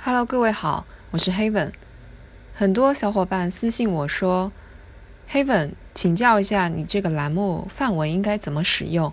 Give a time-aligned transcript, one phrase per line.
[0.00, 1.72] Hello，各位好，我是 Haven。
[2.54, 4.52] 很多小伙伴私信我说
[5.28, 9.12] ，Haven，请教一下你这个栏目范文应该怎么使用？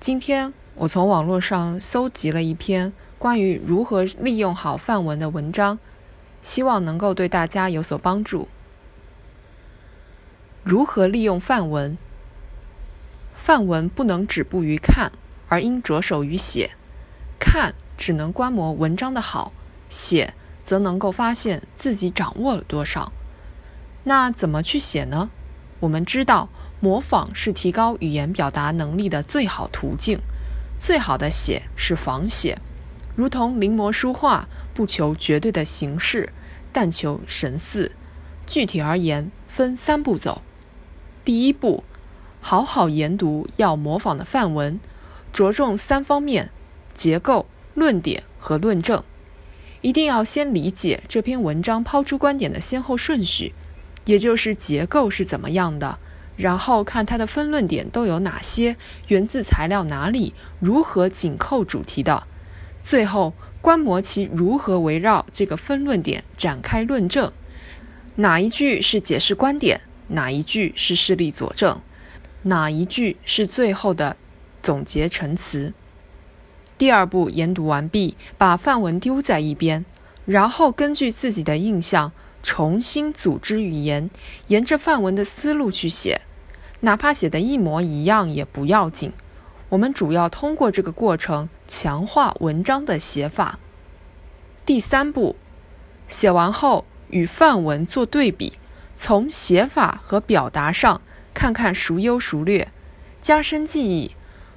[0.00, 5.78] 今天我从网络上搜集了一篇关于如何利用好范文的文章，
[6.40, 8.48] 希望能够对大家有所帮助。
[10.64, 11.98] 如何利用范文？
[13.36, 15.12] 范文不能止步于看，
[15.48, 16.70] 而应着手于写。
[17.38, 19.52] 看只能观摩文章的好。
[19.88, 23.12] 写则能够发现自己掌握了多少。
[24.04, 25.30] 那怎么去写呢？
[25.80, 26.48] 我们知道，
[26.80, 30.20] 模仿是提高语言表达能力的最好途径。
[30.78, 32.58] 最好的写是仿写，
[33.16, 36.32] 如同临摹书画，不求绝对的形式，
[36.72, 37.92] 但求神似。
[38.46, 40.42] 具体而言，分三步走。
[41.24, 41.84] 第一步，
[42.40, 44.80] 好好研读要模仿的范文，
[45.32, 46.50] 着重三方面：
[46.94, 49.02] 结构、论点和论证。
[49.80, 53.54] 一定要先理解这篇文章抛出观点的先后顺序，
[54.04, 55.98] 也就是结构是怎么样的，
[56.36, 62.24] 然后看它的分论点都有哪些，源自材料哪里，如何紧扣主题的，
[62.80, 67.32] 最后观摩其如何围绕这个分论点展开论证，
[68.16, 71.80] 哪一句是解释观点，哪一句是事例佐证，
[72.42, 74.16] 哪一句是最后的
[74.60, 75.72] 总结陈词。
[76.78, 79.84] 第二步，研读完毕，把范文丢在一边，
[80.24, 84.08] 然后根据自己的印象重新组织语言，
[84.46, 86.20] 沿着范文的思路去写，
[86.80, 89.12] 哪怕写的一模一样也不要紧。
[89.70, 93.58] 我们主要通过这个过程强化文章的写法。
[94.64, 95.34] 第三步，
[96.08, 98.52] 写完后与范文做对比，
[98.94, 101.02] 从写法和表达上
[101.34, 102.68] 看看孰优孰劣，
[103.20, 104.12] 加深记忆。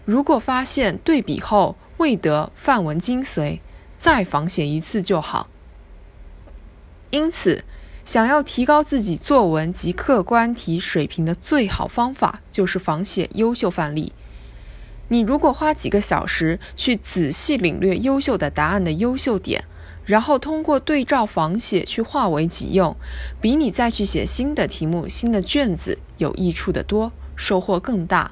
[0.05, 3.59] 如果发现对比后，未得范文精髓，
[3.95, 5.47] 再仿写一次就好。
[7.11, 7.63] 因此，
[8.03, 14.13] 想要提高自己作文及客观题水平的最好方法，就是仿写优秀范例。
[15.09, 19.63] 你如果花几个小时去仔细领略优秀的答案的优秀点，
[20.03, 22.97] 然后通过对照仿写去化为己用，
[23.39, 28.31] 比你再去写新的题目、新的卷子有益处的多，收获更大。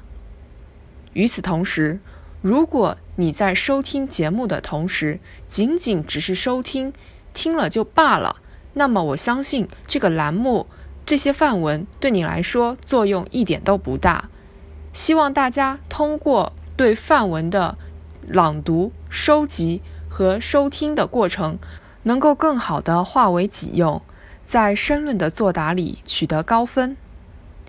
[1.12, 2.00] 与此同时，
[2.40, 6.94] 如果你在收听节目的同时，仅仅只是收听，
[7.34, 8.36] 听了就罢了，
[8.72, 10.66] 那么我相信这个栏目
[11.04, 14.30] 这些范文对你来说作用一点都不大。
[14.94, 17.76] 希望大家通过对范文的
[18.26, 21.58] 朗读、收集和收听的过程，
[22.04, 24.00] 能够更好的化为己用，
[24.46, 26.96] 在申论的作答里取得高分。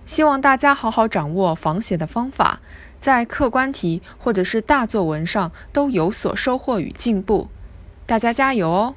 [0.06, 2.62] 希望大家好好掌握仿写的方法。
[3.02, 7.50] 在客观题或者是大作文上都有所收获与进步，
[8.06, 8.96] 大家加油哦！